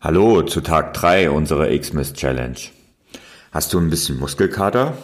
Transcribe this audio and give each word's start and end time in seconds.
Hallo 0.00 0.42
zu 0.42 0.60
Tag 0.60 0.94
3 0.94 1.28
unserer 1.28 1.76
Xmas 1.76 2.12
Challenge. 2.12 2.56
Hast 3.50 3.74
du 3.74 3.80
ein 3.80 3.90
bisschen 3.90 4.16
Muskelkater? 4.20 4.96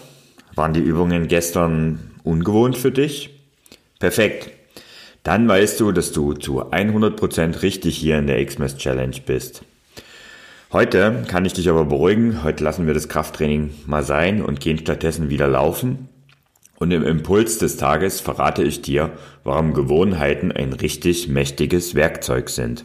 Waren 0.54 0.72
die 0.72 0.78
Übungen 0.78 1.26
gestern 1.26 2.12
ungewohnt 2.22 2.76
für 2.76 2.92
dich? 2.92 3.30
Perfekt. 3.98 4.50
Dann 5.24 5.48
weißt 5.48 5.80
du, 5.80 5.90
dass 5.90 6.12
du 6.12 6.34
zu 6.34 6.70
100% 6.70 7.62
richtig 7.62 7.96
hier 7.96 8.20
in 8.20 8.28
der 8.28 8.46
Xmas 8.46 8.76
Challenge 8.76 9.16
bist. 9.26 9.64
Heute 10.72 11.24
kann 11.26 11.44
ich 11.44 11.54
dich 11.54 11.68
aber 11.68 11.86
beruhigen. 11.86 12.44
Heute 12.44 12.62
lassen 12.62 12.86
wir 12.86 12.94
das 12.94 13.08
Krafttraining 13.08 13.74
mal 13.86 14.04
sein 14.04 14.44
und 14.44 14.60
gehen 14.60 14.78
stattdessen 14.78 15.28
wieder 15.28 15.48
laufen. 15.48 16.08
Und 16.76 16.92
im 16.92 17.02
Impuls 17.02 17.58
des 17.58 17.78
Tages 17.78 18.20
verrate 18.20 18.62
ich 18.62 18.80
dir, 18.80 19.10
warum 19.42 19.74
Gewohnheiten 19.74 20.52
ein 20.52 20.72
richtig 20.72 21.26
mächtiges 21.26 21.96
Werkzeug 21.96 22.48
sind. 22.48 22.84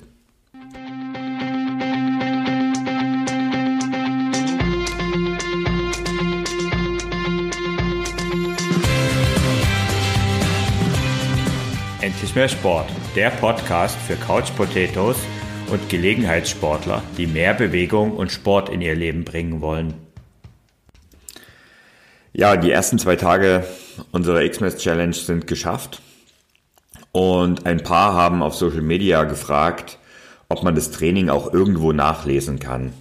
Endlich 12.30 12.52
mehr 12.52 12.60
Sport, 12.60 12.86
der 13.16 13.32
Podcast 13.32 13.98
für 13.98 14.16
Couch 14.16 14.56
Potatoes 14.56 15.18
und 15.72 15.90
Gelegenheitssportler, 15.90 17.02
die 17.18 17.26
mehr 17.26 17.56
Bewegung 17.56 18.16
und 18.16 18.32
Sport 18.32 18.70
in 18.70 18.82
ihr 18.82 18.94
Leben 18.94 19.26
bringen 19.26 19.62
wollen. 19.62 19.96
Ja, 22.32 22.56
die 22.56 22.70
ersten 22.70 23.00
zwei 23.00 23.16
Tage 23.16 23.66
unserer 24.12 24.48
Xmas 24.48 24.78
Challenge 24.78 25.14
sind 25.14 25.48
geschafft 25.48 26.04
und 27.14 27.66
ein 27.66 27.82
paar 27.82 28.14
haben 28.14 28.44
auf 28.44 28.54
Social 28.54 28.84
Media 28.84 29.24
gefragt, 29.24 29.98
ob 30.50 30.62
man 30.62 30.76
das 30.76 30.92
Training 30.92 31.30
auch 31.30 31.52
irgendwo 31.52 31.94
nachlesen 31.94 32.60
kann. 32.60 32.94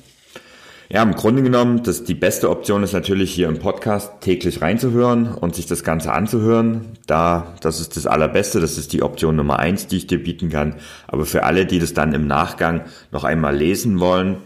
Ja, 0.90 1.02
im 1.02 1.14
Grunde 1.14 1.42
genommen, 1.42 1.82
das, 1.82 2.04
die 2.04 2.14
beste 2.14 2.48
Option 2.48 2.82
ist 2.82 2.94
natürlich 2.94 3.30
hier 3.30 3.48
im 3.48 3.58
Podcast 3.58 4.22
täglich 4.22 4.62
reinzuhören 4.62 5.34
und 5.34 5.54
sich 5.54 5.66
das 5.66 5.84
Ganze 5.84 6.12
anzuhören. 6.12 6.94
Da, 7.06 7.54
das 7.60 7.78
ist 7.78 7.98
das 7.98 8.06
Allerbeste, 8.06 8.58
das 8.58 8.78
ist 8.78 8.94
die 8.94 9.02
Option 9.02 9.36
Nummer 9.36 9.58
eins, 9.58 9.86
die 9.86 9.98
ich 9.98 10.06
dir 10.06 10.22
bieten 10.22 10.48
kann. 10.48 10.76
Aber 11.06 11.26
für 11.26 11.42
alle, 11.42 11.66
die 11.66 11.78
das 11.78 11.92
dann 11.92 12.14
im 12.14 12.26
Nachgang 12.26 12.86
noch 13.12 13.24
einmal 13.24 13.54
lesen 13.54 14.00
wollen, 14.00 14.38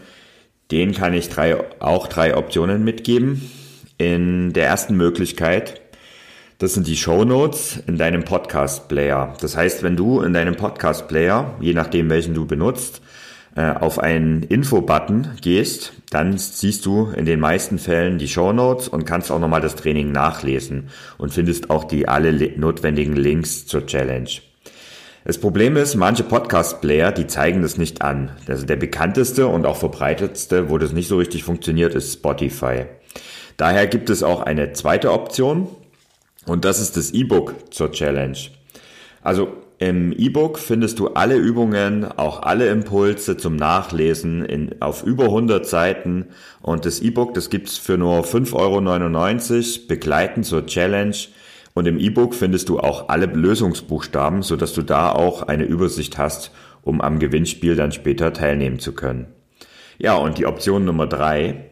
denen 0.69 0.93
kann 0.93 1.13
ich 1.13 1.29
drei, 1.29 1.63
auch 1.79 2.07
drei 2.07 2.35
Optionen 2.35 2.83
mitgeben. 2.83 3.49
In 3.97 4.51
der 4.51 4.67
ersten 4.67 4.97
Möglichkeit, 4.97 5.79
das 6.57 6.73
sind 6.73 6.87
die 6.87 6.97
Show 6.97 7.23
Notes 7.23 7.79
in 7.87 7.97
deinem 7.97 8.25
Podcast 8.25 8.89
Player. 8.89 9.33
Das 9.39 9.55
heißt, 9.55 9.81
wenn 9.81 9.95
du 9.95 10.19
in 10.19 10.33
deinem 10.33 10.57
Podcast 10.57 11.07
Player, 11.07 11.55
je 11.61 11.73
nachdem 11.73 12.09
welchen 12.09 12.33
du 12.33 12.45
benutzt, 12.45 13.01
auf 13.55 13.99
einen 13.99 14.41
Info-Button 14.41 15.37
gehst, 15.41 15.93
dann 16.09 16.37
siehst 16.37 16.85
du 16.87 17.09
in 17.15 17.25
den 17.25 17.39
meisten 17.39 17.77
Fällen 17.77 18.17
die 18.17 18.27
Show 18.27 18.51
Notes 18.51 18.87
und 18.87 19.05
kannst 19.05 19.31
auch 19.31 19.39
nochmal 19.39 19.61
das 19.61 19.75
Training 19.75 20.11
nachlesen 20.11 20.89
und 21.19 21.33
findest 21.33 21.69
auch 21.69 21.83
die 21.83 22.07
alle 22.07 22.33
notwendigen 22.57 23.15
Links 23.15 23.67
zur 23.67 23.85
Challenge. 23.85 24.29
Das 25.25 25.37
Problem 25.37 25.77
ist, 25.77 25.95
manche 25.95 26.23
Podcast-Player, 26.23 27.11
die 27.11 27.27
zeigen 27.27 27.61
das 27.61 27.77
nicht 27.77 28.01
an. 28.01 28.31
Also 28.47 28.65
der 28.65 28.75
bekannteste 28.75 29.47
und 29.47 29.65
auch 29.65 29.77
verbreitetste, 29.77 30.69
wo 30.69 30.77
das 30.77 30.91
nicht 30.91 31.07
so 31.07 31.17
richtig 31.17 31.43
funktioniert, 31.43 31.95
ist 31.95 32.11
Spotify. 32.11 32.87
Daher 33.55 33.87
gibt 33.87 34.09
es 34.09 34.23
auch 34.23 34.41
eine 34.41 34.73
zweite 34.73 35.13
Option 35.13 35.67
und 36.45 36.65
das 36.65 36.81
ist 36.81 36.97
das 36.97 37.11
E-Book 37.11 37.73
zur 37.73 37.91
Challenge. 37.91 38.37
Also 39.21 39.62
im 39.83 40.13
E-Book 40.13 40.59
findest 40.59 40.99
du 40.99 41.09
alle 41.09 41.35
Übungen, 41.35 42.05
auch 42.05 42.43
alle 42.43 42.69
Impulse 42.69 43.35
zum 43.35 43.57
Nachlesen 43.57 44.45
in, 44.45 44.81
auf 44.81 45.03
über 45.03 45.25
100 45.25 45.65
Seiten. 45.65 46.27
Und 46.61 46.85
das 46.85 47.01
E-Book, 47.01 47.33
das 47.33 47.49
gibt's 47.49 47.77
für 47.77 47.97
nur 47.97 48.23
5,99 48.23 49.79
Euro 49.81 49.87
begleitend 49.89 50.45
zur 50.45 50.65
Challenge. 50.67 51.17
Und 51.73 51.85
im 51.85 51.99
E-Book 51.99 52.33
findest 52.33 52.69
du 52.69 52.79
auch 52.79 53.09
alle 53.09 53.25
Lösungsbuchstaben, 53.25 54.41
sodass 54.41 54.71
du 54.71 54.83
da 54.83 55.11
auch 55.11 55.41
eine 55.41 55.65
Übersicht 55.65 56.17
hast, 56.17 56.51
um 56.81 57.01
am 57.01 57.19
Gewinnspiel 57.19 57.75
dann 57.75 57.91
später 57.91 58.31
teilnehmen 58.31 58.79
zu 58.79 58.93
können. 58.93 59.25
Ja, 59.97 60.15
und 60.15 60.37
die 60.37 60.45
Option 60.45 60.85
Nummer 60.85 61.07
drei. 61.07 61.71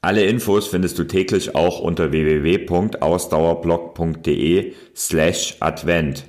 Alle 0.00 0.24
Infos 0.24 0.68
findest 0.68 0.98
du 0.98 1.04
täglich 1.04 1.54
auch 1.54 1.80
unter 1.80 2.10
www.ausdauerblog.de 2.10 4.72
slash 4.96 5.56
Advent. 5.60 6.24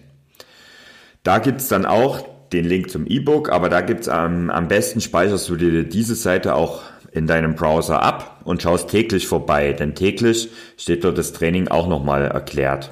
Da 1.29 1.37
gibt's 1.37 1.67
dann 1.67 1.85
auch 1.85 2.25
den 2.53 2.65
Link 2.65 2.89
zum 2.89 3.05
E-Book, 3.05 3.51
aber 3.51 3.69
da 3.69 3.81
gibt's 3.81 4.09
am, 4.09 4.49
am 4.49 4.67
besten 4.67 4.99
speicherst 4.99 5.47
du 5.47 5.57
dir 5.57 5.83
diese 5.83 6.15
Seite 6.15 6.55
auch 6.55 6.81
in 7.11 7.27
deinem 7.27 7.53
Browser 7.53 8.01
ab 8.01 8.41
und 8.45 8.63
schaust 8.63 8.89
täglich 8.89 9.27
vorbei, 9.27 9.73
denn 9.73 9.93
täglich 9.93 10.49
steht 10.75 11.03
dort 11.03 11.19
das 11.19 11.31
Training 11.31 11.67
auch 11.67 11.87
nochmal 11.87 12.25
erklärt. 12.25 12.89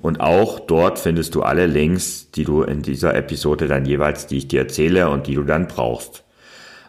Und 0.00 0.18
auch 0.18 0.58
dort 0.58 0.98
findest 0.98 1.36
du 1.36 1.42
alle 1.42 1.68
Links, 1.68 2.32
die 2.32 2.42
du 2.42 2.64
in 2.64 2.82
dieser 2.82 3.14
Episode 3.14 3.68
dann 3.68 3.84
jeweils, 3.84 4.26
die 4.26 4.38
ich 4.38 4.48
dir 4.48 4.62
erzähle 4.62 5.08
und 5.08 5.28
die 5.28 5.36
du 5.36 5.44
dann 5.44 5.68
brauchst. 5.68 6.24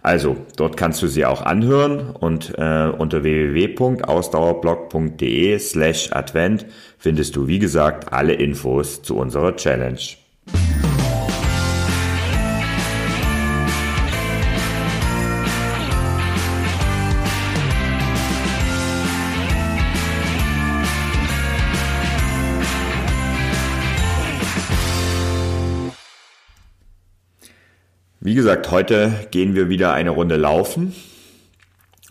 Also, 0.02 0.36
dort 0.56 0.78
kannst 0.78 1.04
du 1.04 1.08
sie 1.08 1.26
auch 1.26 1.44
anhören 1.44 2.10
und 2.10 2.56
äh, 2.58 2.90
unter 2.98 3.22
www.ausdauerblog.de 3.22 5.60
slash 5.60 6.12
Advent 6.12 6.66
findest 6.98 7.36
du, 7.36 7.48
wie 7.48 7.60
gesagt, 7.60 8.12
alle 8.12 8.34
Infos 8.34 9.04
zu 9.04 9.16
unserer 9.16 9.56
Challenge. 9.56 10.00
Wie 28.28 28.36
gesagt, 28.36 28.72
heute 28.72 29.14
gehen 29.32 29.56
wir 29.56 29.70
wieder 29.70 29.94
eine 29.94 30.10
Runde 30.10 30.36
laufen 30.36 30.94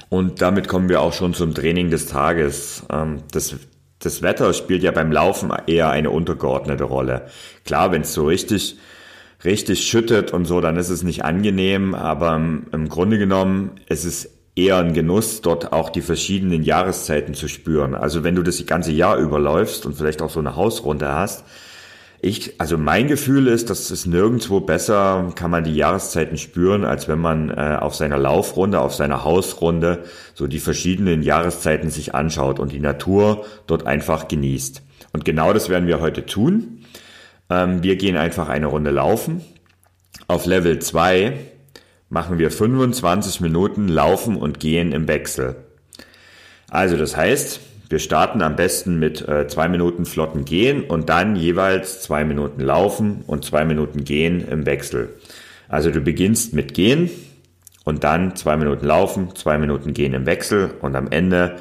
und 0.09 0.41
damit 0.41 0.66
kommen 0.66 0.88
wir 0.88 1.03
auch 1.03 1.12
schon 1.12 1.34
zum 1.34 1.53
Training 1.53 1.91
des 1.91 2.06
Tages. 2.06 2.84
Ähm, 2.91 3.19
das, 3.32 3.54
das 3.99 4.22
Wetter 4.22 4.54
spielt 4.54 4.82
ja 4.82 4.93
beim 4.93 5.12
Laufen 5.12 5.53
eher 5.66 5.91
eine 5.91 6.09
untergeordnete 6.09 6.84
Rolle. 6.84 7.27
Klar, 7.66 7.93
wenn 7.93 8.00
es 8.00 8.15
so 8.15 8.25
richtig, 8.25 8.78
richtig 9.44 9.87
schüttet 9.87 10.32
und 10.32 10.47
so, 10.47 10.62
dann 10.62 10.78
ist 10.78 10.88
es 10.88 11.03
nicht 11.03 11.22
angenehm, 11.22 11.94
aber 11.94 12.34
im 12.34 12.88
Grunde 12.88 13.19
genommen 13.19 13.72
ist 13.87 14.06
es 14.06 14.31
eher 14.54 14.78
ein 14.78 14.94
Genuss, 14.94 15.43
dort 15.43 15.75
auch 15.75 15.91
die 15.91 16.00
verschiedenen 16.00 16.62
Jahreszeiten 16.62 17.34
zu 17.34 17.47
spüren. 17.47 17.94
Also 17.94 18.25
wenn 18.25 18.37
du 18.37 18.43
das 18.43 18.65
ganze 18.65 18.93
Jahr 18.93 19.19
überläufst 19.19 19.84
und 19.84 19.98
vielleicht 19.98 20.22
auch 20.22 20.31
so 20.31 20.41
eine 20.41 20.56
Hausrunde 20.56 21.12
hast, 21.12 21.44
ich, 22.22 22.60
also 22.60 22.78
mein 22.78 23.09
Gefühl 23.09 23.47
ist, 23.47 23.69
dass 23.71 23.91
es 23.91 24.06
nirgendwo 24.06 24.60
besser 24.60 25.32
kann 25.34 25.50
man 25.50 25.65
die 25.65 25.75
Jahreszeiten 25.75 26.38
spüren, 26.38 26.84
als 26.84 27.09
wenn 27.09 27.19
man 27.19 27.50
äh, 27.50 27.78
auf 27.81 27.94
seiner 27.94 28.19
Laufrunde, 28.19 28.81
auf 28.81 28.94
seiner 28.94 29.25
Hausrunde 29.25 30.04
so 30.34 30.47
die 30.47 30.59
verschiedenen 30.59 31.22
Jahreszeiten 31.22 31.91
sich 31.91 32.15
anschaut 32.15 32.59
und 32.59 32.72
die 32.72 32.81
Natur 32.81 33.44
dort 33.66 33.87
einfach 33.87 34.28
genießt. 34.28 34.82
Und 35.12 35.25
genau 35.25 35.53
das 35.53 35.69
werden 35.69 35.88
wir 35.88 36.00
heute 36.00 36.27
tun. 36.27 36.84
Ähm, 37.50 37.82
wir 37.82 37.97
gehen 37.97 38.16
einfach 38.16 38.48
eine 38.48 38.66
Runde 38.66 38.91
laufen. 38.91 39.43
Auf 40.27 40.47
Level 40.47 40.78
2 40.78 41.34
machen 42.09 42.38
wir 42.38 42.50
25 42.50 43.41
Minuten 43.41 43.88
Laufen 43.88 44.37
und 44.37 44.59
Gehen 44.59 44.93
im 44.93 45.06
Wechsel. 45.06 45.56
Also 46.69 46.97
das 46.97 47.16
heißt, 47.16 47.60
wir 47.89 47.99
starten 48.01 48.43
am 48.43 48.57
besten 48.57 48.99
mit 48.99 49.27
äh, 49.29 49.47
zwei 49.47 49.69
Minuten 49.69 50.07
flotten 50.07 50.45
Gehen 50.45 50.83
und 50.83 51.09
dann 51.09 51.37
jeweils 51.37 52.03
zwei 52.03 52.25
Minuten 52.25 52.61
Laufen 52.61 53.23
und 53.27 53.45
zwei 53.45 53.65
Minuten 53.65 54.05
Gehen 54.05 54.47
im 54.49 54.67
Wechsel. 54.67 55.11
Also 55.69 55.91
du 55.91 56.01
beginnst 56.01 56.53
mit 56.53 56.75
Gehen 56.75 57.11
und 57.85 58.03
dann 58.03 58.35
zwei 58.35 58.57
Minuten 58.57 58.87
Laufen, 58.87 59.34
zwei 59.37 59.59
Minuten 59.59 59.95
Gehen 59.95 60.15
im 60.15 60.27
Wechsel 60.27 60.71
und 60.81 60.97
am 60.97 61.10
Ende 61.10 61.57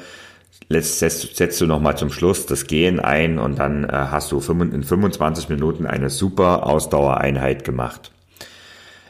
setzt, 0.68 1.36
setzt 1.36 1.60
du 1.60 1.66
nochmal 1.66 1.96
zum 1.96 2.10
Schluss 2.10 2.46
das 2.46 2.66
Gehen 2.66 2.98
ein 2.98 3.38
und 3.38 3.58
dann 3.58 3.84
äh, 3.84 3.92
hast 3.92 4.32
du 4.32 4.38
in 4.38 4.82
25 4.82 5.48
Minuten 5.48 5.86
eine 5.86 6.10
super 6.10 6.66
Ausdauereinheit 6.66 7.64
gemacht. 7.64 8.10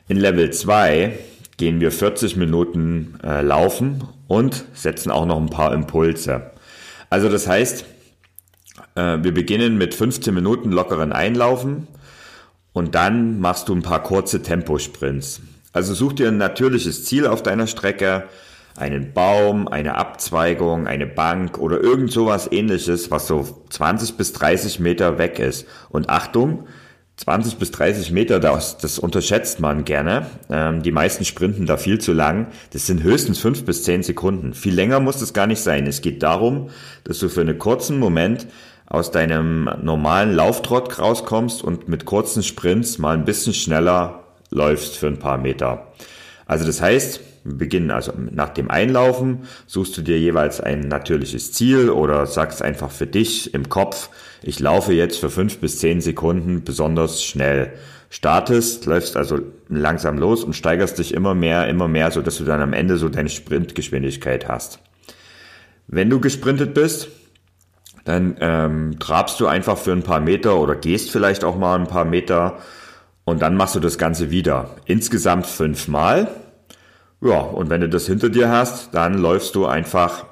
In 0.09 0.19
Level 0.19 0.51
2 0.51 1.19
gehen 1.57 1.81
wir 1.81 1.91
40 1.91 2.37
Minuten 2.37 3.19
äh, 3.25 3.41
laufen 3.41 4.05
und 4.29 4.67
setzen 4.75 5.11
auch 5.11 5.25
noch 5.25 5.41
ein 5.41 5.51
paar 5.51 5.73
Impulse. 5.73 6.51
Also 7.17 7.31
das 7.31 7.49
heißt, 7.49 7.87
äh, 8.95 9.17
wir 9.23 9.33
beginnen 9.33 9.79
mit 9.79 9.95
15 9.95 10.35
Minuten 10.35 10.71
lockeren 10.71 11.15
Einlaufen 11.15 11.89
und 12.75 12.95
dann 12.95 13.41
machst 13.41 13.71
du 13.71 13.75
ein 13.75 13.81
paar 13.81 14.03
kurze 14.03 14.43
Temposprints. 14.43 15.41
Also 15.73 15.95
such 15.95 16.13
dir 16.13 16.29
ein 16.29 16.37
natürliches 16.37 17.07
Ziel 17.07 17.27
auf 17.27 17.43
deiner 17.43 17.69
Strecke, 17.69 18.25
einen 18.77 19.15
Baum, 19.15 19.67
eine 19.67 19.95
Abzweigung, 19.95 20.87
eine 20.87 21.07
Bank 21.07 21.57
oder 21.57 21.81
irgend 21.81 22.13
sowas 22.13 22.53
ähnliches, 22.53 23.11
was 23.11 23.29
so 23.29 23.65
20 23.71 24.19
bis 24.19 24.35
30 24.35 24.79
Meter 24.81 25.17
weg 25.17 25.39
ist. 25.39 25.67
Und 25.89 26.11
Achtung, 26.11 26.67
20 27.17 27.57
bis 27.57 27.71
30 27.71 28.11
Meter, 28.13 28.41
das, 28.41 28.77
das 28.77 28.99
unterschätzt 28.99 29.59
man 29.59 29.85
gerne. 29.85 30.27
Ähm, 30.51 30.83
die 30.83 30.93
meisten 30.93 31.25
sprinten 31.25 31.65
da 31.65 31.79
viel 31.79 31.99
zu 31.99 32.13
lang. 32.13 32.49
Das 32.73 32.87
sind 32.87 33.03
höchstens 33.03 33.39
5 33.39 33.65
bis 33.65 33.85
10 33.85 34.03
Sekunden. 34.03 34.53
Viel 34.53 34.75
länger 34.75 35.01
muss 35.01 35.23
es 35.23 35.33
gar 35.33 35.47
nicht 35.47 35.61
sein. 35.61 35.87
Es 35.87 36.03
geht 36.03 36.23
darum, 36.23 36.69
dass 37.05 37.19
du 37.19 37.29
für 37.31 37.41
einen 37.41 37.59
kurzen 37.59 37.99
Moment 37.99 38.47
aus 38.87 39.11
deinem 39.11 39.71
normalen 39.83 40.35
Lauftrott 40.35 40.99
rauskommst 40.99 41.65
und 41.65 41.89
mit 41.89 42.05
kurzen 42.05 42.43
Sprints 42.43 42.99
mal 42.99 43.17
ein 43.17 43.25
bisschen 43.25 43.55
schneller 43.55 44.25
läufst 44.51 44.97
für 44.97 45.07
ein 45.07 45.19
paar 45.19 45.39
Meter. 45.39 45.87
Also 46.47 46.67
das 46.67 46.81
heißt, 46.81 47.21
beginnen 47.47 47.91
also 47.91 48.13
nach 48.17 48.51
dem 48.51 48.71
Einlaufen, 48.71 49.45
suchst 49.67 49.97
du 49.97 50.03
dir 50.03 50.19
jeweils 50.19 50.61
ein 50.61 50.81
natürliches 50.81 51.53
Ziel 51.53 51.91
oder 51.91 52.27
sagst 52.27 52.63
einfach 52.63 52.91
für 52.91 53.07
dich 53.07 53.55
im 53.55 53.69
Kopf, 53.69 54.11
ich 54.43 54.61
laufe 54.61 54.93
jetzt 54.93 55.19
für 55.19 55.31
fünf 55.31 55.59
bis 55.59 55.79
zehn 55.79 56.01
Sekunden 56.01 56.65
besonders 56.65 57.23
schnell. 57.23 57.73
Startest, 58.11 58.87
läufst 58.87 59.17
also 59.17 59.41
langsam 59.69 60.19
los 60.19 60.45
und 60.45 60.55
steigerst 60.55 60.99
dich 60.99 61.13
immer 61.13 61.35
mehr, 61.35 61.69
immer 61.69 61.89
mehr, 61.89 62.11
so 62.11 62.23
dass 62.23 62.39
du 62.39 62.45
dann 62.45 62.61
am 62.61 62.73
Ende 62.73 62.97
so 62.97 63.09
deine 63.09 63.29
Sprintgeschwindigkeit 63.29 64.49
hast. 64.49 64.79
Wenn 65.89 66.11
du 66.11 66.21
gesprintet 66.21 66.75
bist, 66.75 67.09
dann 68.05 68.37
ähm, 68.41 68.99
trabst 69.01 69.41
du 69.41 69.47
einfach 69.47 69.77
für 69.77 69.93
ein 69.93 70.05
paar 70.05 70.21
Meter 70.21 70.59
oder 70.59 70.77
gehst 70.77 71.11
vielleicht 71.11 71.43
auch 71.43 71.57
mal 71.57 71.79
ein 71.79 71.89
paar 71.89 72.05
Meter 72.05 72.59
und 73.25 73.43
dann 73.43 73.57
machst 73.57 73.75
du 73.75 73.81
das 73.81 73.99
Ganze 73.99 74.31
wieder. 74.31 74.77
Insgesamt 74.85 75.47
fünfmal. 75.47 76.29
Ja, 77.21 77.41
und 77.41 77.71
wenn 77.71 77.81
du 77.81 77.89
das 77.89 78.07
hinter 78.07 78.29
dir 78.29 78.51
hast, 78.51 78.95
dann 78.95 79.19
läufst 79.19 79.55
du 79.55 79.67
einfach 79.67 80.27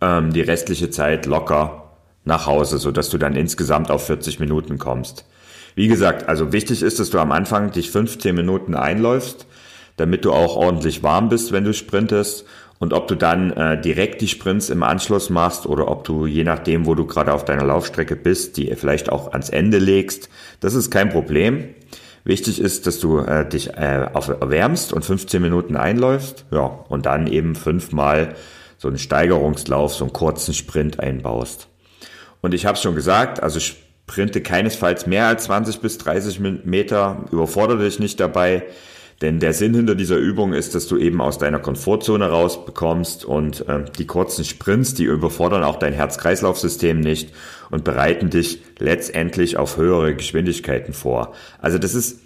ähm, 0.00 0.32
die 0.32 0.40
restliche 0.40 0.90
Zeit 0.90 1.26
locker 1.26 1.90
nach 2.24 2.46
Hause, 2.46 2.78
so 2.78 2.90
dass 2.90 3.10
du 3.10 3.18
dann 3.18 3.36
insgesamt 3.36 3.90
auf 3.90 4.06
40 4.06 4.40
Minuten 4.40 4.78
kommst. 4.78 5.24
Wie 5.74 5.88
gesagt, 5.88 6.28
also 6.28 6.52
wichtig 6.52 6.82
ist, 6.82 6.98
dass 7.00 7.10
du 7.10 7.18
am 7.18 7.32
Anfang 7.32 7.70
dich 7.70 7.90
15 7.90 8.34
Minuten 8.34 8.74
einläufst, 8.74 9.46
damit 9.96 10.24
du 10.24 10.32
auch 10.32 10.56
ordentlich 10.56 11.02
warm 11.02 11.28
bist, 11.28 11.52
wenn 11.52 11.64
du 11.64 11.74
sprintest. 11.74 12.44
Und 12.78 12.94
ob 12.94 13.08
du 13.08 13.14
dann 13.14 13.50
äh, 13.52 13.78
direkt 13.78 14.22
die 14.22 14.28
Sprints 14.28 14.70
im 14.70 14.82
Anschluss 14.82 15.28
machst 15.28 15.66
oder 15.66 15.88
ob 15.88 16.04
du 16.04 16.24
je 16.24 16.44
nachdem, 16.44 16.86
wo 16.86 16.94
du 16.94 17.06
gerade 17.06 17.34
auf 17.34 17.44
deiner 17.44 17.64
Laufstrecke 17.64 18.16
bist, 18.16 18.56
die 18.56 18.74
vielleicht 18.74 19.12
auch 19.12 19.32
ans 19.32 19.50
Ende 19.50 19.78
legst, 19.78 20.30
das 20.60 20.74
ist 20.74 20.90
kein 20.90 21.10
Problem. 21.10 21.74
Wichtig 22.24 22.60
ist, 22.60 22.86
dass 22.86 23.00
du 23.00 23.18
äh, 23.18 23.48
dich 23.48 23.74
äh, 23.74 24.08
erwärmst 24.12 24.92
und 24.92 25.04
15 25.04 25.40
Minuten 25.40 25.76
einläufst, 25.76 26.44
ja, 26.50 26.64
und 26.88 27.06
dann 27.06 27.26
eben 27.26 27.54
fünfmal 27.54 28.34
so 28.76 28.88
einen 28.88 28.98
Steigerungslauf, 28.98 29.94
so 29.94 30.04
einen 30.04 30.12
kurzen 30.12 30.54
Sprint 30.54 31.00
einbaust. 31.00 31.68
Und 32.40 32.54
ich 32.54 32.66
habe 32.66 32.78
schon 32.78 32.94
gesagt, 32.94 33.42
also 33.42 33.60
sprinte 33.60 34.40
keinesfalls 34.40 35.06
mehr 35.06 35.26
als 35.26 35.44
20 35.44 35.80
bis 35.80 35.98
30 35.98 36.40
Meter, 36.64 37.24
überfordere 37.30 37.84
dich 37.84 37.98
nicht 37.98 38.18
dabei. 38.20 38.64
Denn 39.20 39.38
der 39.38 39.52
Sinn 39.52 39.74
hinter 39.74 39.94
dieser 39.94 40.16
Übung 40.16 40.54
ist, 40.54 40.74
dass 40.74 40.86
du 40.86 40.96
eben 40.96 41.20
aus 41.20 41.36
deiner 41.36 41.58
Komfortzone 41.58 42.26
rausbekommst 42.26 43.24
und 43.24 43.68
äh, 43.68 43.84
die 43.98 44.06
kurzen 44.06 44.44
Sprints, 44.44 44.94
die 44.94 45.04
überfordern 45.04 45.62
auch 45.62 45.76
dein 45.76 45.92
Herz-Kreislauf-System 45.92 47.00
nicht 47.00 47.30
und 47.70 47.84
bereiten 47.84 48.30
dich 48.30 48.62
letztendlich 48.78 49.58
auf 49.58 49.76
höhere 49.76 50.14
Geschwindigkeiten 50.14 50.94
vor. 50.94 51.34
Also 51.60 51.78
das 51.78 51.94
ist 51.94 52.20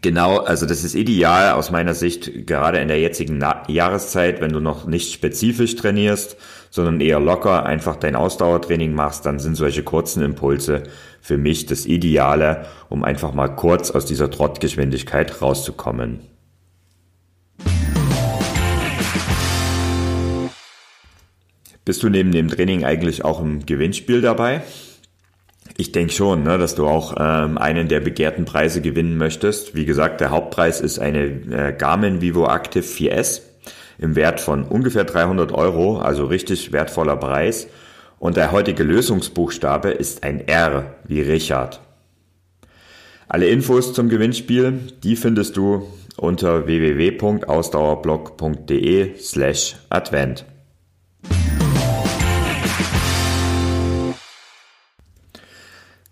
Genau, 0.00 0.38
also 0.38 0.66
das 0.66 0.84
ist 0.84 0.94
ideal 0.94 1.52
aus 1.52 1.70
meiner 1.70 1.94
Sicht, 1.94 2.46
gerade 2.46 2.78
in 2.78 2.88
der 2.88 3.00
jetzigen 3.00 3.38
Na 3.38 3.62
Jahreszeit, 3.68 4.40
wenn 4.40 4.52
du 4.52 4.60
noch 4.60 4.86
nicht 4.86 5.12
spezifisch 5.12 5.76
trainierst, 5.76 6.36
sondern 6.70 7.00
eher 7.00 7.20
locker 7.20 7.64
einfach 7.64 7.96
dein 7.96 8.16
Ausdauertraining 8.16 8.92
machst, 8.92 9.24
dann 9.26 9.38
sind 9.38 9.54
solche 9.54 9.82
kurzen 9.82 10.22
Impulse 10.22 10.82
für 11.20 11.38
mich 11.38 11.66
das 11.66 11.86
Ideale, 11.86 12.66
um 12.88 13.04
einfach 13.04 13.32
mal 13.32 13.48
kurz 13.48 13.90
aus 13.90 14.04
dieser 14.04 14.30
Trottgeschwindigkeit 14.30 15.40
rauszukommen. 15.40 16.20
Bist 21.84 22.02
du 22.02 22.08
neben 22.08 22.32
dem 22.32 22.48
Training 22.48 22.84
eigentlich 22.84 23.24
auch 23.24 23.40
im 23.40 23.66
Gewinnspiel 23.66 24.22
dabei? 24.22 24.62
Ich 25.76 25.90
denke 25.90 26.12
schon, 26.12 26.44
ne, 26.44 26.56
dass 26.56 26.76
du 26.76 26.86
auch 26.86 27.16
ähm, 27.18 27.58
einen 27.58 27.88
der 27.88 27.98
begehrten 28.00 28.44
Preise 28.44 28.80
gewinnen 28.80 29.16
möchtest. 29.16 29.74
Wie 29.74 29.84
gesagt, 29.84 30.20
der 30.20 30.30
Hauptpreis 30.30 30.80
ist 30.80 31.00
eine 31.00 31.24
äh, 31.24 31.74
Garmin 31.76 32.20
Vivo 32.20 32.46
Active 32.46 32.84
4S 32.84 33.40
im 33.98 34.14
Wert 34.14 34.40
von 34.40 34.62
ungefähr 34.62 35.02
300 35.04 35.50
Euro, 35.52 35.98
also 35.98 36.26
richtig 36.26 36.70
wertvoller 36.72 37.16
Preis. 37.16 37.66
Und 38.20 38.36
der 38.36 38.52
heutige 38.52 38.84
Lösungsbuchstabe 38.84 39.90
ist 39.90 40.22
ein 40.22 40.46
R 40.46 40.94
wie 41.04 41.20
Richard. 41.20 41.80
Alle 43.26 43.48
Infos 43.48 43.92
zum 43.92 44.08
Gewinnspiel, 44.08 44.92
die 45.02 45.16
findest 45.16 45.56
du 45.56 45.88
unter 46.16 46.66
www.ausdauerblog.de 46.66 49.18
slash 49.18 49.74
Advent. 49.90 50.44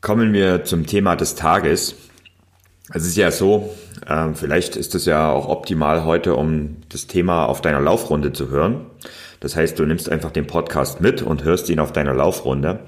Kommen 0.03 0.33
wir 0.33 0.65
zum 0.65 0.85
Thema 0.85 1.15
des 1.15 1.37
Tages. 1.37 1.95
Es 2.93 3.07
ist 3.07 3.17
ja 3.17 3.31
so, 3.31 3.73
äh, 4.05 4.35
vielleicht 4.35 4.75
ist 4.75 4.97
es 4.97 5.07
ja 5.07 5.31
auch 5.31 5.49
optimal 5.49 6.05
heute, 6.05 6.35
um 6.35 6.79
das 6.89 7.07
Thema 7.07 7.47
auf 7.47 7.61
deiner 7.61 7.81
Laufrunde 7.81 8.33
zu 8.33 8.49
hören. 8.49 8.87
Das 9.39 9.55
heißt, 9.55 9.79
du 9.79 9.87
nimmst 9.87 10.11
einfach 10.11 10.33
den 10.33 10.49
Podcast 10.49 11.01
mit 11.01 11.23
und 11.23 11.45
hörst 11.45 11.71
ihn 11.71 11.79
auf 11.79 11.93
deiner 11.93 12.15
Laufrunde. 12.15 12.81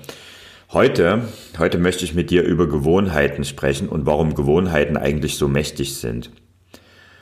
Heute, 0.72 1.28
heute 1.56 1.78
möchte 1.78 2.04
ich 2.04 2.14
mit 2.14 2.30
dir 2.30 2.42
über 2.42 2.66
Gewohnheiten 2.66 3.44
sprechen 3.44 3.88
und 3.88 4.06
warum 4.06 4.34
Gewohnheiten 4.34 4.96
eigentlich 4.96 5.36
so 5.36 5.46
mächtig 5.46 5.94
sind. 5.94 6.32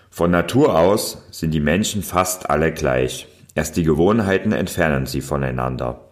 Von 0.09 0.31
Natur 0.31 0.79
aus 0.79 1.27
sind 1.31 1.51
die 1.51 1.61
Menschen 1.61 2.03
fast 2.03 2.49
alle 2.49 2.73
gleich. 2.73 3.29
Erst 3.55 3.77
die 3.77 3.85
Gewohnheiten 3.85 4.53
entfernen 4.53 5.05
sie 5.05 5.21
voneinander. 5.21 6.12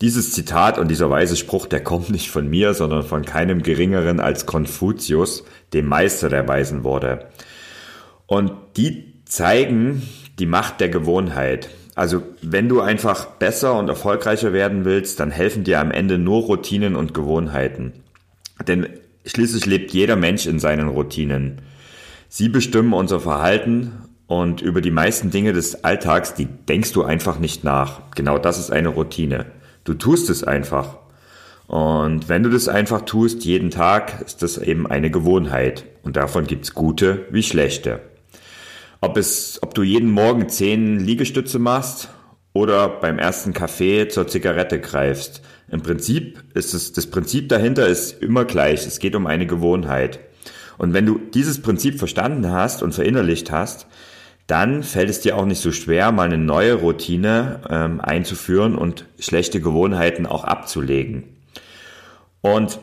Dieses 0.00 0.32
Zitat 0.32 0.78
und 0.78 0.88
dieser 0.88 1.10
weise 1.10 1.34
Spruch, 1.34 1.66
der 1.66 1.82
kommt 1.82 2.10
nicht 2.10 2.30
von 2.30 2.48
mir, 2.48 2.72
sondern 2.72 3.02
von 3.02 3.24
keinem 3.24 3.62
geringeren 3.62 4.20
als 4.20 4.46
Konfuzius, 4.46 5.44
dem 5.72 5.86
Meister 5.86 6.28
der 6.28 6.46
weisen 6.46 6.84
Worte. 6.84 7.26
Und 8.26 8.52
die 8.76 9.14
zeigen 9.24 10.02
die 10.38 10.46
Macht 10.46 10.80
der 10.80 10.88
Gewohnheit. 10.88 11.70
Also 11.96 12.22
wenn 12.42 12.68
du 12.68 12.80
einfach 12.80 13.26
besser 13.26 13.76
und 13.76 13.88
erfolgreicher 13.88 14.52
werden 14.52 14.84
willst, 14.84 15.18
dann 15.18 15.32
helfen 15.32 15.64
dir 15.64 15.80
am 15.80 15.90
Ende 15.90 16.16
nur 16.16 16.42
Routinen 16.42 16.94
und 16.94 17.12
Gewohnheiten. 17.12 17.92
Denn 18.68 18.86
schließlich 19.26 19.66
lebt 19.66 19.92
jeder 19.92 20.14
Mensch 20.14 20.46
in 20.46 20.60
seinen 20.60 20.86
Routinen. 20.86 21.60
Sie 22.28 22.48
bestimmen 22.48 22.92
unser 22.92 23.18
Verhalten 23.18 23.90
und 24.28 24.62
über 24.62 24.80
die 24.80 24.92
meisten 24.92 25.30
Dinge 25.30 25.52
des 25.52 25.82
Alltags, 25.82 26.34
die 26.34 26.46
denkst 26.46 26.92
du 26.92 27.02
einfach 27.02 27.40
nicht 27.40 27.64
nach. 27.64 28.12
Genau 28.14 28.38
das 28.38 28.60
ist 28.60 28.70
eine 28.70 28.90
Routine. 28.90 29.46
Du 29.88 29.94
tust 29.94 30.28
es 30.28 30.44
einfach. 30.44 30.98
Und 31.66 32.28
wenn 32.28 32.42
du 32.42 32.50
das 32.50 32.68
einfach 32.68 33.06
tust, 33.06 33.46
jeden 33.46 33.70
Tag, 33.70 34.20
ist 34.20 34.42
das 34.42 34.58
eben 34.58 34.86
eine 34.86 35.10
Gewohnheit. 35.10 35.86
Und 36.02 36.16
davon 36.16 36.46
gibt's 36.46 36.74
gute 36.74 37.24
wie 37.30 37.42
schlechte. 37.42 38.00
Ob, 39.00 39.16
es, 39.16 39.58
ob 39.62 39.72
du 39.72 39.82
jeden 39.82 40.10
Morgen 40.10 40.50
zehn 40.50 41.00
Liegestütze 41.00 41.58
machst 41.58 42.10
oder 42.52 42.86
beim 42.88 43.18
ersten 43.18 43.54
Kaffee 43.54 44.08
zur 44.08 44.28
Zigarette 44.28 44.78
greifst. 44.78 45.40
Im 45.70 45.80
Prinzip 45.80 46.38
ist 46.52 46.74
es, 46.74 46.92
das 46.92 47.06
Prinzip 47.06 47.48
dahinter 47.48 47.86
ist 47.86 48.22
immer 48.22 48.44
gleich. 48.44 48.86
Es 48.86 48.98
geht 48.98 49.16
um 49.16 49.26
eine 49.26 49.46
Gewohnheit. 49.46 50.20
Und 50.76 50.92
wenn 50.92 51.06
du 51.06 51.18
dieses 51.18 51.62
Prinzip 51.62 51.98
verstanden 51.98 52.50
hast 52.52 52.82
und 52.82 52.92
verinnerlicht 52.92 53.50
hast, 53.50 53.86
dann 54.48 54.82
fällt 54.82 55.10
es 55.10 55.20
dir 55.20 55.36
auch 55.36 55.44
nicht 55.44 55.60
so 55.60 55.72
schwer, 55.72 56.10
mal 56.10 56.24
eine 56.24 56.38
neue 56.38 56.74
Routine 56.74 57.60
ähm, 57.68 58.00
einzuführen 58.00 58.76
und 58.76 59.04
schlechte 59.18 59.60
Gewohnheiten 59.60 60.26
auch 60.26 60.42
abzulegen. 60.44 61.36
Und 62.40 62.80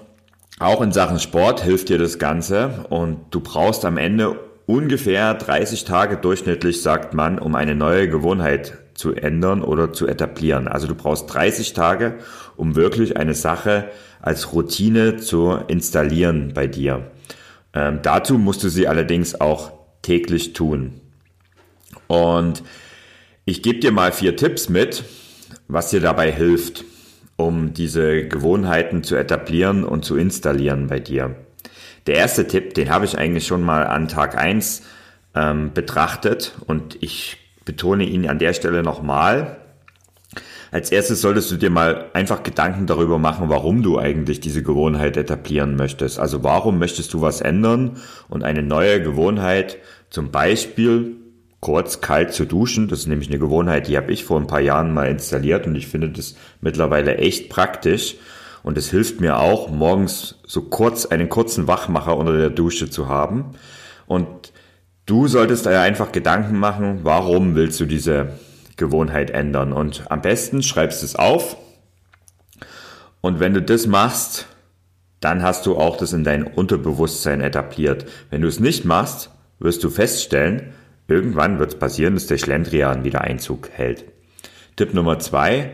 auch 0.60 0.81
in 0.81 0.91
Sachen 0.91 1.19
Sport 1.19 1.63
hilft 1.63 1.89
dir 1.89 1.98
das 1.98 2.19
Ganze 2.19 2.86
und 2.89 3.17
du 3.31 3.39
brauchst 3.39 3.84
am 3.84 3.98
Ende 3.98 4.39
ungefähr 4.67 5.34
30 5.34 5.86
Tage 5.86 6.17
durchschnittlich, 6.17 6.84
sagt 6.84 7.15
man, 7.15 7.39
um 7.39 7.55
eine 7.55 7.74
neue 7.74 8.07
Gewohnheit 8.10 8.77
zu 8.93 9.13
ändern 9.13 9.63
oder 9.63 9.91
zu 9.91 10.07
etablieren. 10.07 10.67
Also 10.67 10.86
du 10.86 10.93
brauchst 10.93 11.34
30 11.34 11.74
Tage, 11.74 12.19
um 12.55 12.75
wirklich 12.75 13.17
eine 13.17 13.34
Sache 13.34 13.89
als 14.22 14.53
Routine 14.53 15.17
zu 15.17 15.57
installieren 15.67 16.51
bei 16.53 16.67
dir. 16.67 17.12
Ähm, 17.74 18.00
dazu 18.03 18.38
musst 18.38 18.63
du 18.63 18.69
sie 18.69 18.88
allerdings 18.88 19.41
auch 19.41 19.72
täglich 20.03 20.53
tun. 20.53 21.01
Und 22.07 22.63
ich 23.45 23.62
gebe 23.62 23.79
dir 23.79 23.91
mal 23.91 24.12
vier 24.12 24.35
Tipps 24.35 24.69
mit, 24.69 25.03
was 25.67 25.89
dir 25.89 26.01
dabei 26.01 26.31
hilft, 26.31 26.83
um 27.35 27.74
diese 27.74 28.27
Gewohnheiten 28.27 29.03
zu 29.03 29.15
etablieren 29.15 29.83
und 29.83 30.05
zu 30.05 30.15
installieren 30.15 30.88
bei 30.88 31.00
dir. 31.00 31.35
Der 32.07 32.15
erste 32.15 32.47
Tipp, 32.47 32.74
den 32.75 32.89
habe 32.89 33.05
ich 33.05 33.17
eigentlich 33.17 33.47
schon 33.47 33.63
mal 33.63 33.88
an 33.88 34.07
Tag 34.07 34.38
eins 34.38 34.83
ähm, 35.33 35.71
betrachtet 35.74 36.53
und 36.67 36.97
ich 37.01 37.38
betone 37.65 38.05
ihn 38.05 38.29
an 38.29 38.39
der 38.39 38.53
Stelle 38.53 38.83
nochmal. 38.83 39.57
Als 40.71 40.91
erstes 40.91 41.21
solltest 41.21 41.51
du 41.51 41.55
dir 41.55 41.69
mal 41.69 42.09
einfach 42.13 42.43
Gedanken 42.43 42.85
darüber 42.85 43.17
machen, 43.17 43.50
warum 43.50 43.81
du 43.81 43.97
eigentlich 43.97 44.39
diese 44.39 44.62
Gewohnheit 44.62 45.17
etablieren 45.17 45.75
möchtest. 45.75 46.19
Also 46.19 46.43
warum 46.43 46.79
möchtest 46.79 47.13
du 47.13 47.21
was 47.21 47.41
ändern 47.41 47.97
und 48.27 48.43
eine 48.43 48.62
neue 48.62 49.01
Gewohnheit, 49.01 49.77
zum 50.09 50.31
Beispiel 50.31 51.15
kurz 51.65 52.00
kalt 52.00 52.31
zu 52.31 52.45
duschen, 52.45 52.89
das 52.89 53.00
ist 53.00 53.07
nämlich 53.07 53.27
eine 53.27 53.39
Gewohnheit, 53.39 53.88
die 53.88 53.98
habe 53.98 54.12
ich 54.12 54.24
vor 54.24 54.39
ein 54.39 54.45
paar 54.45 54.60
Jahren 54.60 54.93
mal 54.93 55.10
installiert 55.10 55.65
und 55.65 55.74
ich 55.74 55.88
finde 55.88 56.10
das 56.10 56.36
mittlerweile 56.62 57.17
echt 57.17 57.50
praktisch. 57.50 58.17
Und 58.62 58.77
es 58.77 58.91
hilft 58.91 59.19
mir 59.19 59.39
auch, 59.39 59.72
morgens 59.72 60.36
so 60.45 60.62
kurz 60.62 61.07
einen 61.07 61.27
kurzen 61.27 61.67
Wachmacher 61.67 62.17
unter 62.17 62.38
der 62.38 62.51
Dusche 62.51 62.91
zu 62.91 63.10
haben. 63.10 63.55
Und 64.05 64.53
du 65.07 65.27
solltest 65.27 65.65
dir 65.65 65.79
einfach 65.81 66.12
Gedanken 66.12 66.60
machen, 66.60 67.00
warum 67.01 67.55
willst 67.55 67.79
du 67.79 67.86
diese 67.86 68.34
Gewohnheit 68.77 69.31
ändern? 69.31 69.74
Und 69.74 70.03
am 70.12 70.22
besten 70.22 70.62
schreibst 70.62 71.01
es 71.01 71.15
auf. 71.15 71.57
Und 73.22 73.39
wenn 73.39 73.55
du 73.55 73.62
das 73.63 73.88
machst, 73.88 74.45
dann 75.19 75.41
hast 75.41 75.65
du 75.65 75.77
auch 75.77 75.98
das 75.98 76.13
in 76.13 76.24
dein 76.24 76.43
Unterbewusstsein 76.43 77.41
etabliert. 77.41 78.05
Wenn 78.29 78.43
du 78.43 78.48
es 78.48 78.60
nicht 78.60 78.86
machst, 78.86 79.31
wirst 79.57 79.84
du 79.84 79.89
feststellen, 79.89 80.74
irgendwann 81.07 81.59
wird 81.59 81.74
es 81.74 81.79
passieren, 81.79 82.15
dass 82.15 82.27
der 82.27 82.38
Schlendrian 82.38 83.03
wieder 83.03 83.21
Einzug 83.21 83.69
hält. 83.71 84.05
Tipp 84.75 84.93
Nummer 84.93 85.19
zwei, 85.19 85.71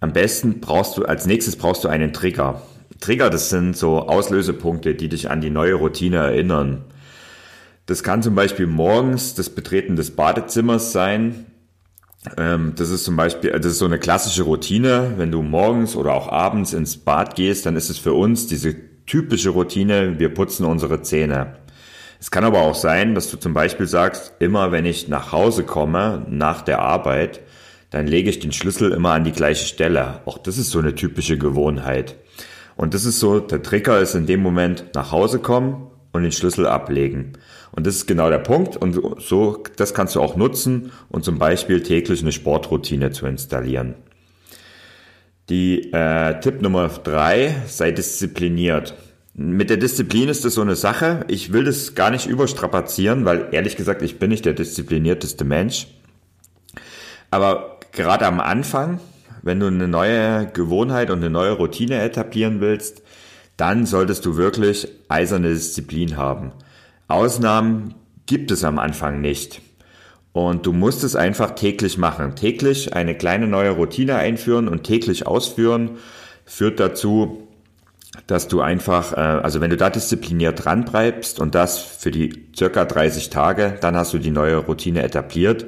am 0.00 0.12
besten 0.12 0.60
brauchst 0.60 0.96
du, 0.96 1.04
als 1.04 1.26
nächstes 1.26 1.56
brauchst 1.56 1.84
du 1.84 1.88
einen 1.88 2.12
Trigger. 2.12 2.62
Trigger, 3.00 3.30
das 3.30 3.50
sind 3.50 3.76
so 3.76 4.00
Auslösepunkte, 4.00 4.94
die 4.94 5.08
dich 5.08 5.30
an 5.30 5.40
die 5.40 5.50
neue 5.50 5.74
Routine 5.74 6.18
erinnern. 6.18 6.84
Das 7.86 8.02
kann 8.02 8.22
zum 8.22 8.34
Beispiel 8.34 8.66
morgens 8.66 9.34
das 9.34 9.50
Betreten 9.50 9.96
des 9.96 10.10
Badezimmers 10.10 10.92
sein. 10.92 11.46
Ähm, 12.36 12.72
das 12.76 12.90
ist 12.90 13.04
zum 13.04 13.16
Beispiel, 13.16 13.50
das 13.50 13.66
ist 13.72 13.78
so 13.78 13.84
eine 13.84 13.98
klassische 13.98 14.42
Routine. 14.42 15.14
Wenn 15.16 15.30
du 15.30 15.42
morgens 15.42 15.96
oder 15.96 16.14
auch 16.14 16.28
abends 16.28 16.72
ins 16.72 16.96
Bad 16.96 17.36
gehst, 17.36 17.64
dann 17.64 17.76
ist 17.76 17.88
es 17.88 17.98
für 17.98 18.12
uns 18.12 18.46
diese 18.46 18.74
typische 19.06 19.50
Routine, 19.50 20.18
wir 20.18 20.34
putzen 20.34 20.66
unsere 20.66 21.02
Zähne. 21.02 21.56
Es 22.26 22.32
kann 22.32 22.42
aber 22.42 22.62
auch 22.62 22.74
sein, 22.74 23.14
dass 23.14 23.30
du 23.30 23.36
zum 23.36 23.54
Beispiel 23.54 23.86
sagst, 23.86 24.32
immer 24.40 24.72
wenn 24.72 24.84
ich 24.84 25.06
nach 25.06 25.30
Hause 25.30 25.62
komme, 25.62 26.26
nach 26.28 26.60
der 26.60 26.80
Arbeit, 26.80 27.40
dann 27.90 28.08
lege 28.08 28.28
ich 28.28 28.40
den 28.40 28.50
Schlüssel 28.50 28.90
immer 28.90 29.12
an 29.12 29.22
die 29.22 29.30
gleiche 29.30 29.64
Stelle. 29.64 30.22
Auch 30.24 30.36
das 30.36 30.58
ist 30.58 30.70
so 30.70 30.80
eine 30.80 30.96
typische 30.96 31.38
Gewohnheit. 31.38 32.16
Und 32.74 32.94
das 32.94 33.04
ist 33.04 33.20
so, 33.20 33.38
der 33.38 33.62
Trigger 33.62 34.00
ist 34.00 34.16
in 34.16 34.26
dem 34.26 34.40
Moment 34.40 34.86
nach 34.94 35.12
Hause 35.12 35.38
kommen 35.38 35.86
und 36.10 36.24
den 36.24 36.32
Schlüssel 36.32 36.66
ablegen. 36.66 37.34
Und 37.70 37.86
das 37.86 37.94
ist 37.94 38.08
genau 38.08 38.28
der 38.28 38.38
Punkt. 38.38 38.76
Und 38.76 39.00
so, 39.20 39.62
das 39.76 39.94
kannst 39.94 40.16
du 40.16 40.20
auch 40.20 40.34
nutzen 40.34 40.90
und 41.08 41.24
zum 41.24 41.38
Beispiel 41.38 41.80
täglich 41.80 42.22
eine 42.22 42.32
Sportroutine 42.32 43.12
zu 43.12 43.26
installieren. 43.26 43.94
Die 45.48 45.92
äh, 45.92 46.40
Tipp 46.40 46.60
Nummer 46.60 46.88
drei, 46.88 47.54
sei 47.68 47.92
diszipliniert. 47.92 48.94
Mit 49.38 49.68
der 49.68 49.76
Disziplin 49.76 50.30
ist 50.30 50.46
das 50.46 50.54
so 50.54 50.62
eine 50.62 50.76
Sache. 50.76 51.26
Ich 51.28 51.52
will 51.52 51.64
das 51.64 51.94
gar 51.94 52.10
nicht 52.10 52.26
überstrapazieren, 52.26 53.26
weil 53.26 53.48
ehrlich 53.52 53.76
gesagt, 53.76 54.00
ich 54.00 54.18
bin 54.18 54.30
nicht 54.30 54.46
der 54.46 54.54
disziplinierteste 54.54 55.44
Mensch. 55.44 55.88
Aber 57.30 57.80
gerade 57.92 58.24
am 58.24 58.40
Anfang, 58.40 58.98
wenn 59.42 59.60
du 59.60 59.66
eine 59.66 59.88
neue 59.88 60.46
Gewohnheit 60.46 61.10
und 61.10 61.18
eine 61.18 61.28
neue 61.28 61.52
Routine 61.52 62.00
etablieren 62.00 62.62
willst, 62.62 63.02
dann 63.58 63.84
solltest 63.84 64.24
du 64.24 64.38
wirklich 64.38 64.88
eiserne 65.08 65.50
Disziplin 65.50 66.16
haben. 66.16 66.52
Ausnahmen 67.06 67.94
gibt 68.24 68.50
es 68.50 68.64
am 68.64 68.78
Anfang 68.78 69.20
nicht. 69.20 69.60
Und 70.32 70.64
du 70.64 70.72
musst 70.72 71.04
es 71.04 71.14
einfach 71.14 71.50
täglich 71.50 71.98
machen. 71.98 72.36
Täglich 72.36 72.94
eine 72.94 73.14
kleine 73.14 73.46
neue 73.46 73.72
Routine 73.72 74.16
einführen 74.16 74.66
und 74.66 74.84
täglich 74.84 75.26
ausführen 75.26 75.98
führt 76.46 76.80
dazu, 76.80 77.45
dass 78.26 78.48
du 78.48 78.60
einfach, 78.60 79.12
äh, 79.12 79.20
also 79.20 79.60
wenn 79.60 79.70
du 79.70 79.76
da 79.76 79.90
diszipliniert 79.90 80.64
dran 80.64 80.84
bleibst 80.84 81.40
und 81.40 81.54
das 81.54 81.78
für 81.78 82.10
die 82.10 82.48
circa 82.56 82.84
30 82.84 83.30
Tage, 83.30 83.76
dann 83.80 83.96
hast 83.96 84.12
du 84.12 84.18
die 84.18 84.30
neue 84.30 84.56
Routine 84.56 85.02
etabliert 85.02 85.66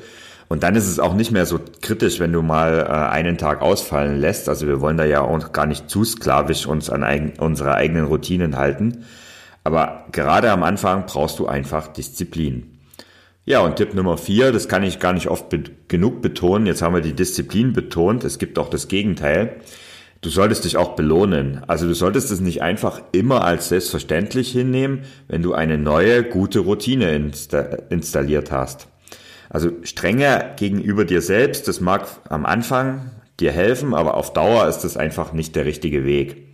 und 0.49 0.63
dann 0.63 0.75
ist 0.75 0.89
es 0.89 0.99
auch 0.99 1.15
nicht 1.15 1.31
mehr 1.31 1.45
so 1.45 1.61
kritisch, 1.83 2.21
wenn 2.21 2.33
du 2.33 2.41
mal 2.41 2.79
äh, 2.79 3.13
einen 3.13 3.37
Tag 3.37 3.61
ausfallen 3.61 4.19
lässt. 4.19 4.49
Also 4.49 4.67
wir 4.67 4.81
wollen 4.81 4.97
da 4.97 5.05
ja 5.05 5.21
auch 5.21 5.53
gar 5.53 5.67
nicht 5.67 5.91
zu 5.91 6.05
sklavisch 6.05 6.67
uns 6.67 6.89
an 6.89 7.05
eigen, 7.05 7.35
unsere 7.39 7.75
eigenen 7.75 8.07
Routinen 8.07 8.57
halten. 8.57 9.05
Aber 9.63 10.07
gerade 10.11 10.51
am 10.51 10.63
Anfang 10.63 11.05
brauchst 11.05 11.39
du 11.39 11.47
einfach 11.47 11.89
Disziplin. 11.89 12.79
Ja, 13.45 13.61
und 13.61 13.77
Tipp 13.77 13.95
Nummer 13.95 14.17
vier, 14.17 14.51
das 14.51 14.69
kann 14.69 14.83
ich 14.83 14.99
gar 14.99 15.13
nicht 15.13 15.29
oft 15.29 15.51
be 15.51 15.63
genug 15.89 16.23
betonen. 16.23 16.67
Jetzt 16.67 16.81
haben 16.81 16.95
wir 16.95 17.03
die 17.03 17.15
Disziplin 17.15 17.75
betont. 17.75 18.25
Es 18.25 18.39
gibt 18.39 18.59
auch 18.59 18.71
das 18.71 18.89
Gegenteil. 18.89 19.57
Du 20.21 20.31
solltest 20.31 20.65
dich 20.65 20.77
auch 20.77 20.97
belohnen. 20.97 21.63
Also 21.69 21.87
du 21.87 21.95
solltest 21.95 22.31
es 22.31 22.41
nicht 22.41 22.61
einfach 22.61 23.03
immer 23.13 23.45
als 23.45 23.69
selbstverständlich 23.69 24.51
hinnehmen, 24.51 25.03
wenn 25.29 25.43
du 25.43 25.55
eine 25.55 25.79
neue, 25.79 26.25
gute 26.25 26.61
Routine 26.61 27.15
insta 27.15 27.61
installiert 27.89 28.51
hast. 28.51 28.89
Also 29.49 29.71
strenger 29.83 30.55
gegenüber 30.57 31.05
dir 31.05 31.23
selbst, 31.23 31.69
das 31.69 31.81
mag 31.81 32.07
am 32.29 32.47
Anfang 32.47 33.13
dir 33.41 33.53
helfen, 33.53 33.95
aber 33.95 34.15
auf 34.15 34.33
Dauer 34.33 34.67
ist 34.69 34.81
das 34.81 34.97
einfach 34.97 35.33
nicht 35.33 35.55
der 35.55 35.65
richtige 35.65 36.05
Weg. 36.05 36.49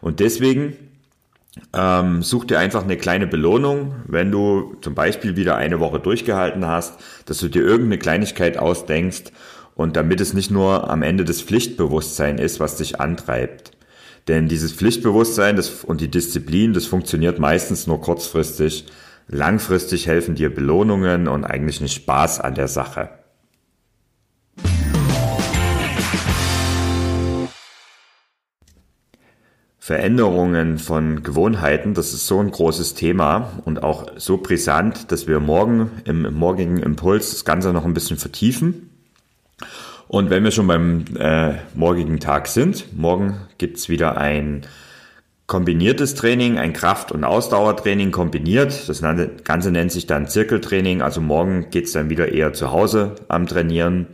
Und 0.00 0.20
deswegen 0.20 0.76
ähm, 1.72 2.22
such 2.22 2.44
dir 2.46 2.58
einfach 2.58 2.82
eine 2.82 2.96
kleine 2.96 3.26
Belohnung, 3.28 3.94
wenn 4.06 4.30
du 4.32 4.76
zum 4.80 4.94
Beispiel 4.94 5.36
wieder 5.36 5.56
eine 5.56 5.78
Woche 5.78 6.00
durchgehalten 6.00 6.66
hast, 6.66 6.94
dass 7.26 7.38
du 7.38 7.48
dir 7.48 7.62
irgendeine 7.62 7.98
Kleinigkeit 7.98 8.58
ausdenkst 8.58 9.32
und 9.74 9.96
damit 9.96 10.20
es 10.20 10.34
nicht 10.34 10.50
nur 10.50 10.88
am 10.90 11.02
Ende 11.02 11.24
das 11.24 11.42
Pflichtbewusstsein 11.42 12.38
ist, 12.38 12.60
was 12.60 12.76
dich 12.76 13.00
antreibt. 13.00 13.72
Denn 14.28 14.48
dieses 14.48 14.72
Pflichtbewusstsein 14.72 15.56
das, 15.56 15.84
und 15.84 16.00
die 16.00 16.10
Disziplin, 16.10 16.72
das 16.72 16.86
funktioniert 16.86 17.38
meistens 17.38 17.86
nur 17.86 18.00
kurzfristig. 18.00 18.86
Langfristig 19.28 20.06
helfen 20.06 20.34
dir 20.34 20.54
Belohnungen 20.54 21.28
und 21.28 21.44
eigentlich 21.44 21.80
ein 21.80 21.88
Spaß 21.88 22.40
an 22.40 22.54
der 22.54 22.68
Sache. 22.68 23.10
Veränderungen 29.78 30.78
von 30.78 31.22
Gewohnheiten, 31.22 31.92
das 31.92 32.14
ist 32.14 32.26
so 32.26 32.40
ein 32.40 32.50
großes 32.50 32.94
Thema 32.94 33.60
und 33.66 33.82
auch 33.82 34.06
so 34.16 34.38
brisant, 34.38 35.12
dass 35.12 35.26
wir 35.26 35.40
morgen 35.40 35.90
im 36.06 36.32
morgigen 36.32 36.78
Impuls 36.78 37.32
das 37.32 37.44
Ganze 37.44 37.70
noch 37.74 37.84
ein 37.84 37.92
bisschen 37.92 38.16
vertiefen. 38.16 38.93
Und 40.08 40.30
wenn 40.30 40.44
wir 40.44 40.50
schon 40.50 40.66
beim 40.66 41.04
äh, 41.18 41.54
morgigen 41.74 42.20
Tag 42.20 42.46
sind, 42.46 42.96
morgen 42.96 43.36
gibt's 43.58 43.88
wieder 43.88 44.18
ein 44.18 44.62
kombiniertes 45.46 46.14
Training, 46.14 46.58
ein 46.58 46.72
Kraft- 46.72 47.12
und 47.12 47.24
Ausdauertraining 47.24 48.12
kombiniert. 48.12 48.88
Das 48.88 49.02
Ganze 49.44 49.70
nennt 49.70 49.92
sich 49.92 50.06
dann 50.06 50.28
Zirkeltraining. 50.28 51.02
Also 51.02 51.20
morgen 51.20 51.70
geht's 51.70 51.92
dann 51.92 52.10
wieder 52.10 52.32
eher 52.32 52.52
zu 52.52 52.70
Hause 52.70 53.16
am 53.28 53.46
Trainieren. 53.46 54.06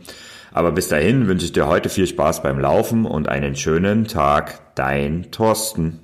Aber 0.51 0.71
bis 0.71 0.89
dahin 0.89 1.27
wünsche 1.27 1.45
ich 1.45 1.53
dir 1.53 1.67
heute 1.67 1.87
viel 1.87 2.07
Spaß 2.07 2.43
beim 2.43 2.59
Laufen 2.59 3.05
und 3.05 3.29
einen 3.29 3.55
schönen 3.55 4.07
Tag. 4.07 4.75
Dein 4.75 5.31
Thorsten. 5.31 5.99